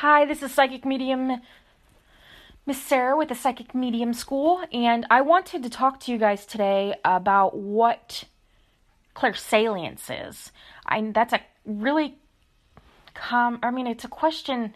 [0.00, 1.42] Hi, this is Psychic Medium
[2.64, 6.46] Miss Sarah with the Psychic Medium School, and I wanted to talk to you guys
[6.46, 8.24] today about what
[9.14, 10.52] clairsalience is.
[10.86, 12.16] I that's a really
[13.12, 14.74] com I mean it's a question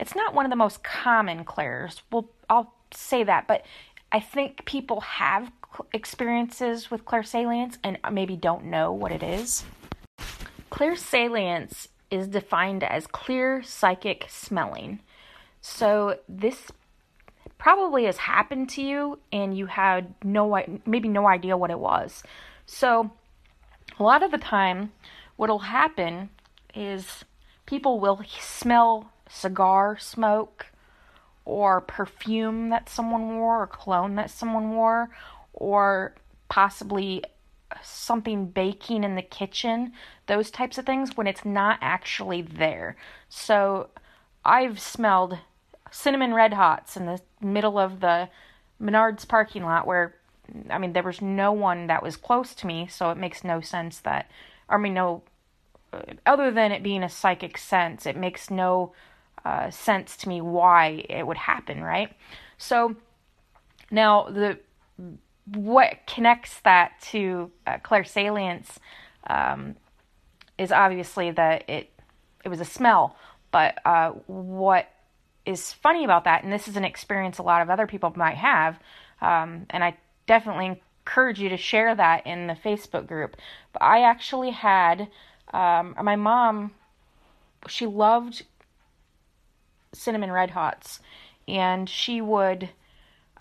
[0.00, 2.00] it's not one of the most common clairs.
[2.10, 3.66] Well, I'll say that, but
[4.12, 5.52] I think people have
[5.92, 9.66] experiences with clairsalience and maybe don't know what it is.
[10.70, 15.00] Clairsalience is defined as clear psychic smelling.
[15.62, 16.70] So this
[17.56, 22.22] probably has happened to you and you had no maybe no idea what it was.
[22.66, 23.10] So
[23.98, 24.92] a lot of the time
[25.36, 26.28] what'll happen
[26.74, 27.24] is
[27.64, 30.66] people will smell cigar smoke
[31.46, 35.08] or perfume that someone wore or cologne that someone wore
[35.54, 36.14] or
[36.50, 37.24] possibly
[37.82, 39.92] something baking in the kitchen,
[40.26, 42.96] those types of things when it's not actually there.
[43.28, 43.90] So
[44.44, 45.38] I've smelled
[45.90, 48.28] cinnamon red hots in the middle of the
[48.80, 50.14] Menards parking lot where
[50.68, 53.60] I mean there was no one that was close to me, so it makes no
[53.60, 54.30] sense that
[54.68, 55.22] I mean no
[56.26, 58.92] other than it being a psychic sense, it makes no
[59.44, 62.12] uh, sense to me why it would happen, right?
[62.58, 62.96] So
[63.90, 64.58] now the
[65.46, 68.76] what connects that to uh, clairsalience
[69.26, 69.76] um,
[70.58, 71.90] is obviously that it
[72.44, 73.16] it was a smell,
[73.52, 74.88] but uh, what
[75.46, 78.36] is funny about that, and this is an experience a lot of other people might
[78.36, 78.78] have,
[79.20, 83.36] um, and I definitely encourage you to share that in the Facebook group.
[83.72, 85.08] But I actually had
[85.52, 86.72] um, my mom,
[87.68, 88.44] she loved
[89.92, 91.00] cinnamon red hots,
[91.46, 92.70] and she would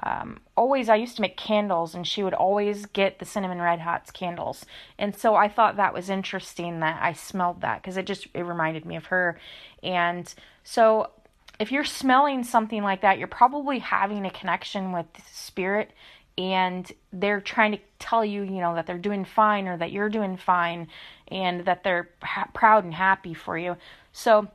[0.03, 3.79] um, always I used to make candles and she would always get the cinnamon red
[3.79, 4.65] hots candles.
[4.97, 8.41] And so I thought that was interesting that I smelled that because it just it
[8.41, 9.39] reminded me of her.
[9.83, 11.11] And so
[11.59, 15.91] if you're smelling something like that, you're probably having a connection with spirit
[16.37, 20.09] and they're trying to tell you, you know, that they're doing fine or that you're
[20.09, 20.87] doing fine
[21.27, 23.77] and that they're ha- proud and happy for you.
[24.11, 24.47] So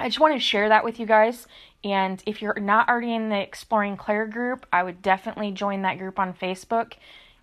[0.00, 1.46] I just want to share that with you guys.
[1.84, 5.98] And if you're not already in the Exploring Claire group, I would definitely join that
[5.98, 6.94] group on Facebook.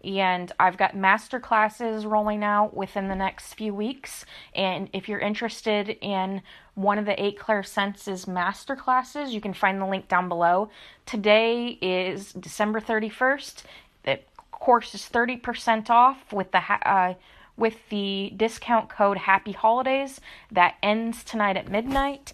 [0.04, 4.26] And I've got master classes rolling out within the next few weeks.
[4.56, 6.42] And if you're interested in
[6.74, 10.72] one of the eight Claire Senses master classes, you can find the link down below.
[11.06, 13.64] Today is December 31st.
[14.04, 14.20] The
[14.50, 17.14] course is 30% off with the uh,
[17.58, 22.34] with the discount code Happy Holidays that ends tonight at midnight.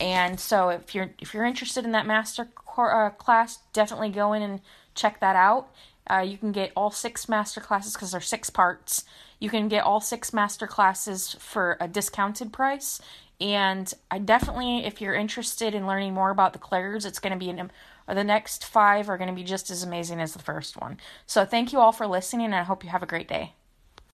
[0.00, 4.42] And so if you're if you're interested in that master uh, class, definitely go in
[4.42, 4.60] and
[4.94, 5.68] check that out.
[6.10, 9.04] Uh, you can get all six master classes because they're six parts.
[9.38, 13.00] You can get all six master classes for a discounted price.
[13.40, 17.38] And I definitely, if you're interested in learning more about the clairs, it's going to
[17.38, 17.70] be an,
[18.06, 20.98] the next five are going to be just as amazing as the first one.
[21.26, 23.54] So thank you all for listening, and I hope you have a great day.